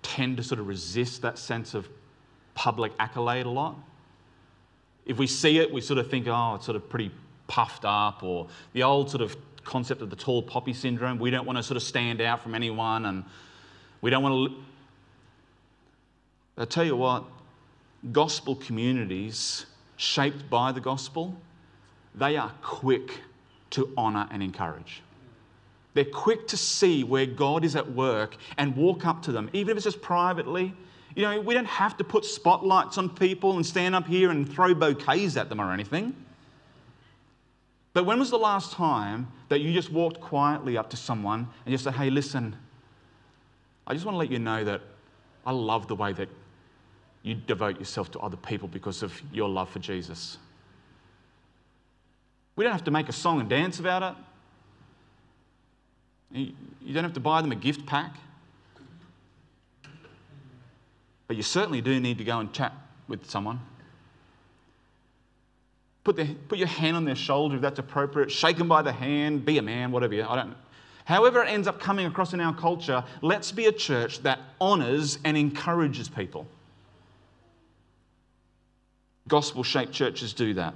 [0.01, 1.87] tend to sort of resist that sense of
[2.55, 3.75] public accolade a lot.
[5.05, 7.11] If we see it, we sort of think, oh, it's sort of pretty
[7.47, 11.19] puffed up, or the old sort of concept of the tall poppy syndrome.
[11.19, 13.23] We don't want to sort of stand out from anyone, and
[14.01, 14.57] we don't want to.
[16.57, 17.25] I tell you what,
[18.11, 19.65] gospel communities
[19.97, 21.35] shaped by the gospel,
[22.15, 23.19] they are quick
[23.71, 25.01] to honour and encourage.
[25.93, 29.71] They're quick to see where God is at work and walk up to them, even
[29.71, 30.73] if it's just privately.
[31.15, 34.51] You know, we don't have to put spotlights on people and stand up here and
[34.51, 36.15] throw bouquets at them or anything.
[37.93, 41.73] But when was the last time that you just walked quietly up to someone and
[41.73, 42.55] just said, hey, listen,
[43.85, 44.81] I just want to let you know that
[45.45, 46.29] I love the way that
[47.23, 50.37] you devote yourself to other people because of your love for Jesus.
[52.55, 54.15] We don't have to make a song and dance about
[56.33, 56.55] it.
[56.81, 58.15] You don't have to buy them a gift pack.
[61.27, 62.73] But you certainly do need to go and chat
[63.07, 63.59] with someone.
[66.03, 68.31] Put, the, put your hand on their shoulder if that's appropriate.
[68.31, 69.45] Shake them by the hand.
[69.45, 70.15] Be a man, whatever.
[70.15, 70.55] You, I don't.
[71.05, 75.19] However, it ends up coming across in our culture, let's be a church that honors
[75.23, 76.47] and encourages people.
[79.27, 80.73] Gospel shaped churches do that.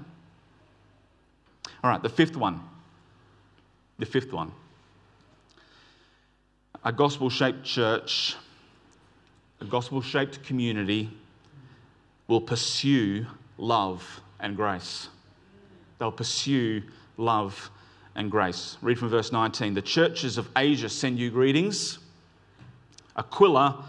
[1.84, 2.62] All right, the fifth one.
[4.00, 4.52] The fifth one.
[6.84, 8.36] A gospel shaped church,
[9.60, 11.10] a gospel shaped community
[12.28, 13.26] will pursue
[13.58, 15.10] love and grace.
[15.98, 16.84] They'll pursue
[17.18, 17.72] love
[18.16, 18.78] and grace.
[18.82, 19.74] Read from verse 19.
[19.74, 22.00] The churches of Asia send you greetings.
[23.18, 23.86] Aquila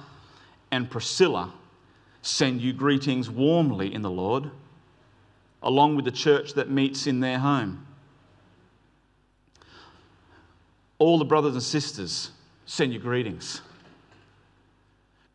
[0.70, 1.52] and Priscilla
[2.26, 4.50] send you greetings warmly in the Lord,
[5.62, 7.86] along with the church that meets in their home.
[10.98, 12.30] All the brothers and sisters
[12.64, 13.60] send you greetings.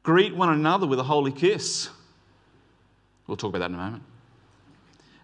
[0.03, 1.89] Greet one another with a holy kiss.
[3.27, 4.03] We'll talk about that in a moment.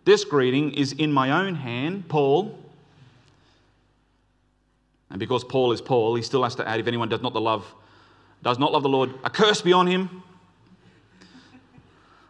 [0.05, 2.57] This greeting is in my own hand, Paul.
[5.09, 7.41] And because Paul is Paul, he still has to add if anyone does not the
[7.41, 7.65] love
[8.43, 10.21] does not love the Lord, a curse be on him.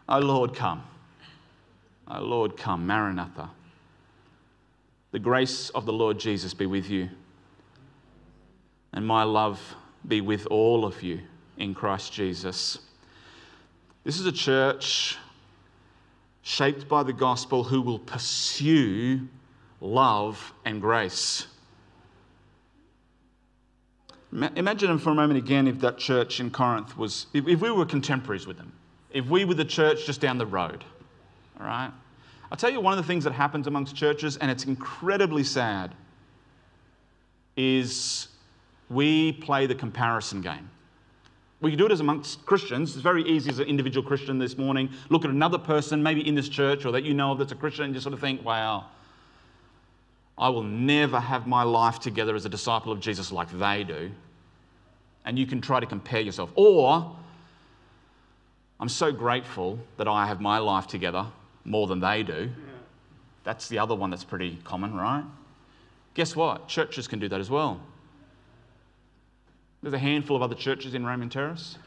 [0.10, 0.84] O Lord, come.
[2.08, 2.88] O Lord, come.
[2.88, 3.50] Maranatha.
[5.12, 7.10] The grace of the Lord Jesus be with you.
[8.94, 9.76] And my love
[10.08, 11.20] be with all of you
[11.58, 12.80] in Christ Jesus.
[14.04, 15.18] This is a church
[16.42, 19.28] shaped by the gospel who will pursue
[19.82, 21.48] love and grace.
[24.32, 28.48] Imagine for a moment again if that church in Corinth was, if we were contemporaries
[28.48, 28.72] with them
[29.18, 30.84] if we were the church just down the road.
[31.60, 31.92] All right?
[32.52, 35.96] I'll tell you one of the things that happens amongst churches, and it's incredibly sad,
[37.56, 38.28] is
[38.90, 40.70] we play the comparison game.
[41.62, 42.94] We can do it as amongst Christians.
[42.94, 44.92] It's very easy as an individual Christian this morning.
[45.10, 47.56] Look at another person, maybe in this church or that you know of that's a
[47.56, 48.86] Christian, and just sort of think, wow,
[50.38, 54.12] I will never have my life together as a disciple of Jesus like they do.
[55.26, 56.52] And you can try to compare yourself.
[56.54, 57.18] Or,
[58.80, 61.26] I'm so grateful that I have my life together
[61.66, 62.50] more than they do.
[63.44, 65.24] That's the other one that's pretty common, right?
[66.14, 66.68] Guess what?
[66.68, 67.80] Churches can do that as well.
[69.82, 71.78] There's a handful of other churches in Raymond Terrace.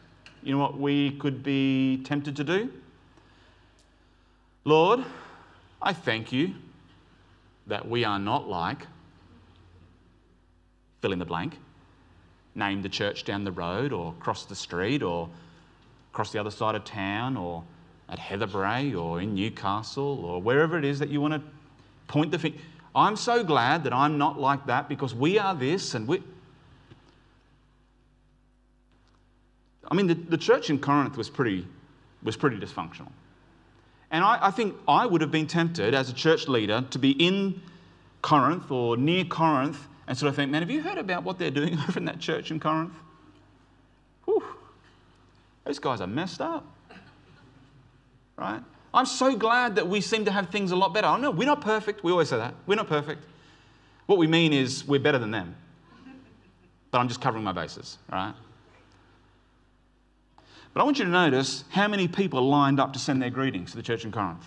[0.43, 2.73] You know what we could be tempted to do?
[4.65, 5.05] Lord,
[5.83, 6.55] I thank you
[7.67, 8.87] that we are not like,
[11.01, 11.59] fill in the blank,
[12.55, 15.29] name the church down the road or across the street or
[16.13, 17.65] across the other side of town or
[18.09, 21.43] at Heatherbrae or in Newcastle or wherever it is that you want to
[22.09, 22.59] point the finger.
[22.95, 26.23] I'm so glad that I'm not like that because we are this and we.
[29.89, 31.67] I mean, the, the church in Corinth was pretty,
[32.23, 33.11] was pretty dysfunctional.
[34.11, 37.13] And I, I, think I would have been tempted as a church leader to be
[37.13, 37.61] in
[38.23, 41.51] Corinth or near Corinth and sort of think, man, have you heard about what they're
[41.51, 42.95] doing over in that church in Corinth?
[44.25, 44.43] Whew,
[45.65, 46.67] those guys are messed up.
[48.37, 48.63] Right?
[48.93, 51.07] I'm so glad that we seem to have things a lot better.
[51.07, 52.03] Oh, no, we're not perfect.
[52.03, 52.55] We always say that.
[52.67, 53.25] We're not perfect.
[54.07, 55.55] What we mean is we're better than them.
[56.91, 58.35] But I'm just covering my bases, right?
[60.73, 63.71] But I want you to notice how many people lined up to send their greetings
[63.73, 64.45] to the church in Corinth.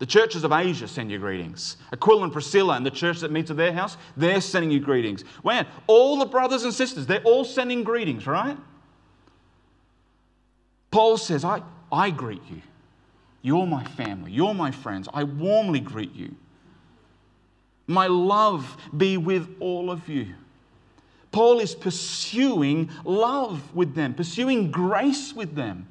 [0.00, 1.76] The churches of Asia send you greetings.
[1.92, 5.24] Aquila and Priscilla and the church that meets at their house, they're sending you greetings.
[5.44, 8.56] Man, all the brothers and sisters, they're all sending greetings, right?
[10.90, 11.62] Paul says, I,
[11.92, 12.62] I greet you.
[13.42, 14.32] You're my family.
[14.32, 15.08] You're my friends.
[15.12, 16.34] I warmly greet you.
[17.86, 20.34] My love be with all of you.
[21.32, 25.86] Paul is pursuing love with them, pursuing grace with them.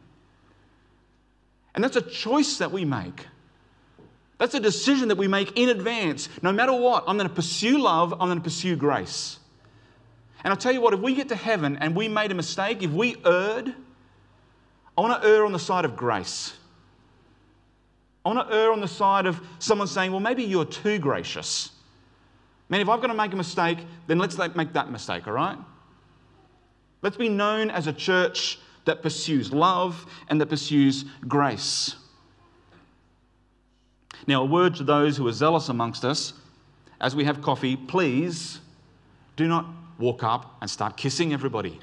[1.73, 3.25] And that's a choice that we make.
[4.37, 6.29] That's a decision that we make in advance.
[6.41, 9.37] No matter what, I'm going to pursue love, I'm going to pursue grace.
[10.43, 12.81] And I'll tell you what, if we get to heaven and we made a mistake,
[12.81, 13.75] if we erred,
[14.99, 16.51] I want to err on the side of grace.
[18.25, 21.71] I want to err on the side of someone saying, well, maybe you're too gracious.
[22.67, 23.77] Man, if I've got to make a mistake,
[24.07, 25.57] then let's make that mistake, all right?
[27.01, 31.95] Let's be known as a church that pursues love and that pursues grace.
[34.27, 36.33] Now, a word to those who are zealous amongst us
[36.99, 38.59] as we have coffee, please
[39.37, 39.65] do not
[39.97, 41.79] walk up and start kissing everybody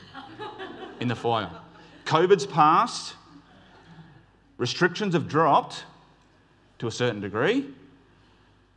[1.01, 1.63] in the foyer.
[2.07, 3.15] COVID's passed,
[4.57, 5.85] restrictions have dropped
[6.79, 7.67] to a certain degree.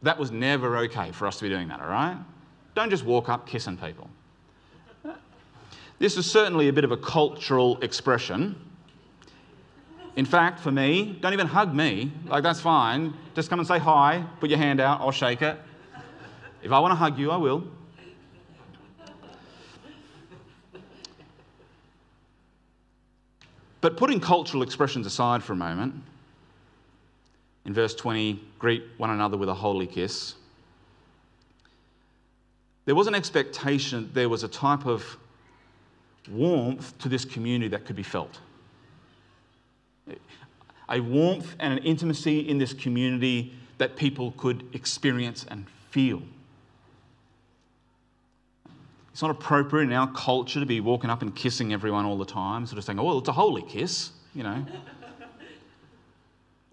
[0.02, 2.18] That was never okay for us to be doing that, all right?
[2.76, 4.10] Don't just walk up kissing people.
[6.00, 8.56] This is certainly a bit of a cultural expression.
[10.16, 12.12] In fact, for me, don't even hug me.
[12.26, 13.14] Like, that's fine.
[13.36, 15.58] Just come and say hi, put your hand out, I'll shake it.
[16.64, 17.68] If I want to hug you, I will.
[23.82, 25.96] But putting cultural expressions aside for a moment,
[27.66, 30.36] in verse 20, greet one another with a holy kiss.
[32.86, 35.18] There was an expectation, there was a type of
[36.30, 38.40] warmth to this community that could be felt.
[40.90, 46.22] A warmth and an intimacy in this community that people could experience and feel.
[49.20, 52.24] It's not appropriate in our culture to be walking up and kissing everyone all the
[52.24, 54.66] time, sort of saying, oh, it's a holy kiss, you know.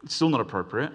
[0.05, 0.93] It's still not appropriate.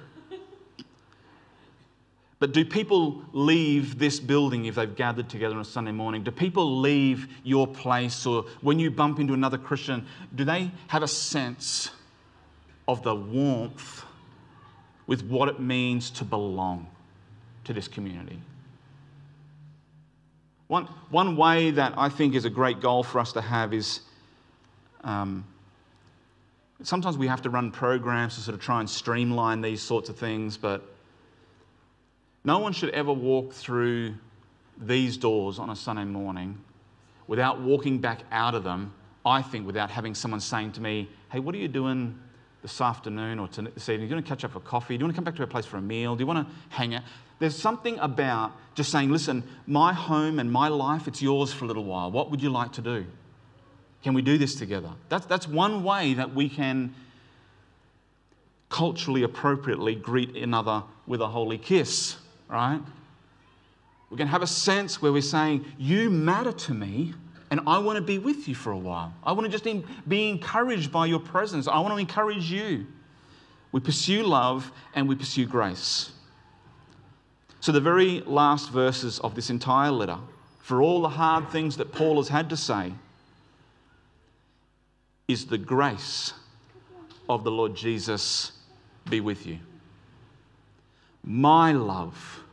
[2.39, 6.23] But do people leave this building if they've gathered together on a Sunday morning?
[6.23, 11.03] Do people leave your place or when you bump into another Christian, do they have
[11.03, 11.91] a sense
[12.87, 14.05] of the warmth
[15.05, 16.87] with what it means to belong
[17.65, 18.39] to this community?
[20.71, 23.99] One, one way that I think is a great goal for us to have is
[25.03, 25.45] um,
[26.81, 30.15] sometimes we have to run programs to sort of try and streamline these sorts of
[30.15, 30.81] things, but
[32.45, 34.13] no one should ever walk through
[34.77, 36.57] these doors on a Sunday morning
[37.27, 38.93] without walking back out of them,
[39.25, 42.17] I think, without having someone saying to me, Hey, what are you doing
[42.61, 44.07] this afternoon or this evening?
[44.07, 44.97] Do you want to catch up for coffee?
[44.97, 46.15] Do you want to come back to a place for a meal?
[46.15, 47.03] Do you want to hang out?
[47.39, 51.67] There's something about just saying, Listen, my home and my life, it's yours for a
[51.67, 52.11] little while.
[52.11, 53.05] What would you like to do?
[54.03, 54.89] Can we do this together?
[55.09, 56.93] That's, that's one way that we can
[58.69, 62.81] culturally appropriately greet another with a holy kiss, right?
[64.09, 67.13] We can have a sense where we're saying, You matter to me,
[67.51, 69.13] and I want to be with you for a while.
[69.23, 69.67] I want to just
[70.07, 71.67] be encouraged by your presence.
[71.67, 72.87] I want to encourage you.
[73.73, 76.11] We pursue love and we pursue grace.
[77.59, 80.17] So, the very last verses of this entire letter,
[80.59, 82.93] for all the hard things that Paul has had to say,
[85.27, 86.33] is the grace
[87.29, 88.53] of the Lord Jesus
[89.09, 89.59] be with you.
[91.23, 92.43] My love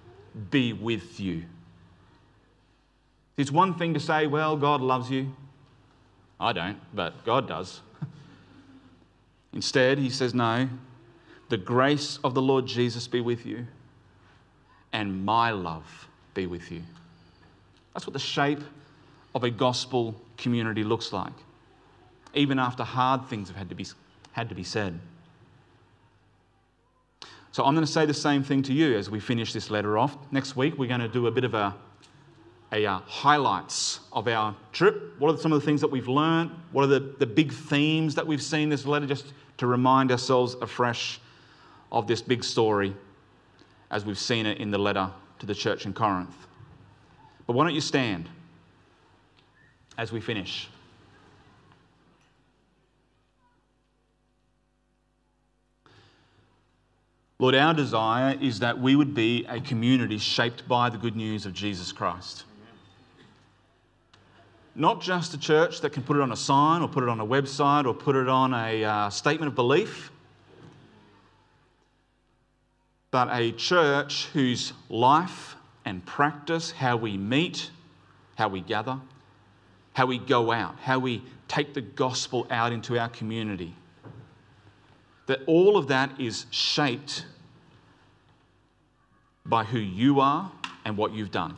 [0.50, 1.44] be with you.
[3.38, 5.34] It's one thing to say, well, God loves you.
[6.40, 7.80] I don't, but God does.
[9.52, 10.68] Instead, he says, no,
[11.48, 13.66] the grace of the Lord Jesus be with you,
[14.92, 16.82] and my love be with you.
[17.94, 18.60] That's what the shape
[19.34, 21.32] of a gospel community looks like,
[22.34, 23.86] even after hard things have had to be,
[24.32, 24.98] had to be said.
[27.52, 29.96] So I'm going to say the same thing to you as we finish this letter
[29.96, 30.16] off.
[30.32, 31.74] Next week, we're going to do a bit of a,
[32.72, 35.14] a uh, highlights of our trip.
[35.18, 36.50] What are some of the things that we've learned?
[36.72, 40.54] What are the, the big themes that we've seen this letter, just to remind ourselves
[40.60, 41.20] afresh
[41.90, 42.94] of this big story
[43.90, 46.46] as we've seen it in the letter to the church in Corinth.
[47.46, 48.28] But why don't you stand
[49.96, 50.68] as we finish?
[57.40, 61.46] Lord, our desire is that we would be a community shaped by the good news
[61.46, 62.44] of Jesus Christ.
[64.78, 67.18] Not just a church that can put it on a sign or put it on
[67.18, 70.12] a website or put it on a uh, statement of belief,
[73.10, 77.72] but a church whose life and practice, how we meet,
[78.36, 79.00] how we gather,
[79.94, 83.74] how we go out, how we take the gospel out into our community,
[85.26, 87.24] that all of that is shaped
[89.44, 90.52] by who you are
[90.84, 91.56] and what you've done.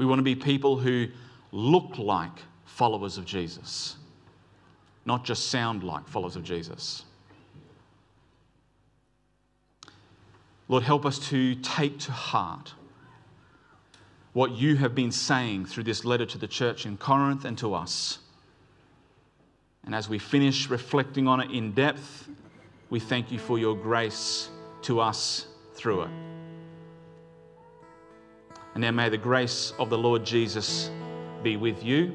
[0.00, 1.08] We want to be people who
[1.52, 2.32] look like
[2.64, 3.96] followers of Jesus,
[5.04, 7.02] not just sound like followers of Jesus.
[10.68, 12.72] Lord, help us to take to heart
[14.32, 17.74] what you have been saying through this letter to the church in Corinth and to
[17.74, 18.20] us.
[19.84, 22.26] And as we finish reflecting on it in depth,
[22.88, 24.48] we thank you for your grace
[24.80, 25.44] to us
[25.74, 26.29] through it.
[28.74, 30.90] And now may the grace of the Lord Jesus
[31.42, 32.14] be with you,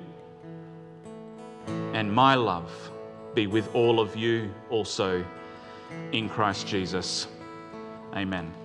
[1.67, 2.71] and my love
[3.33, 5.25] be with all of you also
[6.11, 7.27] in Christ Jesus.
[8.13, 8.64] Amen.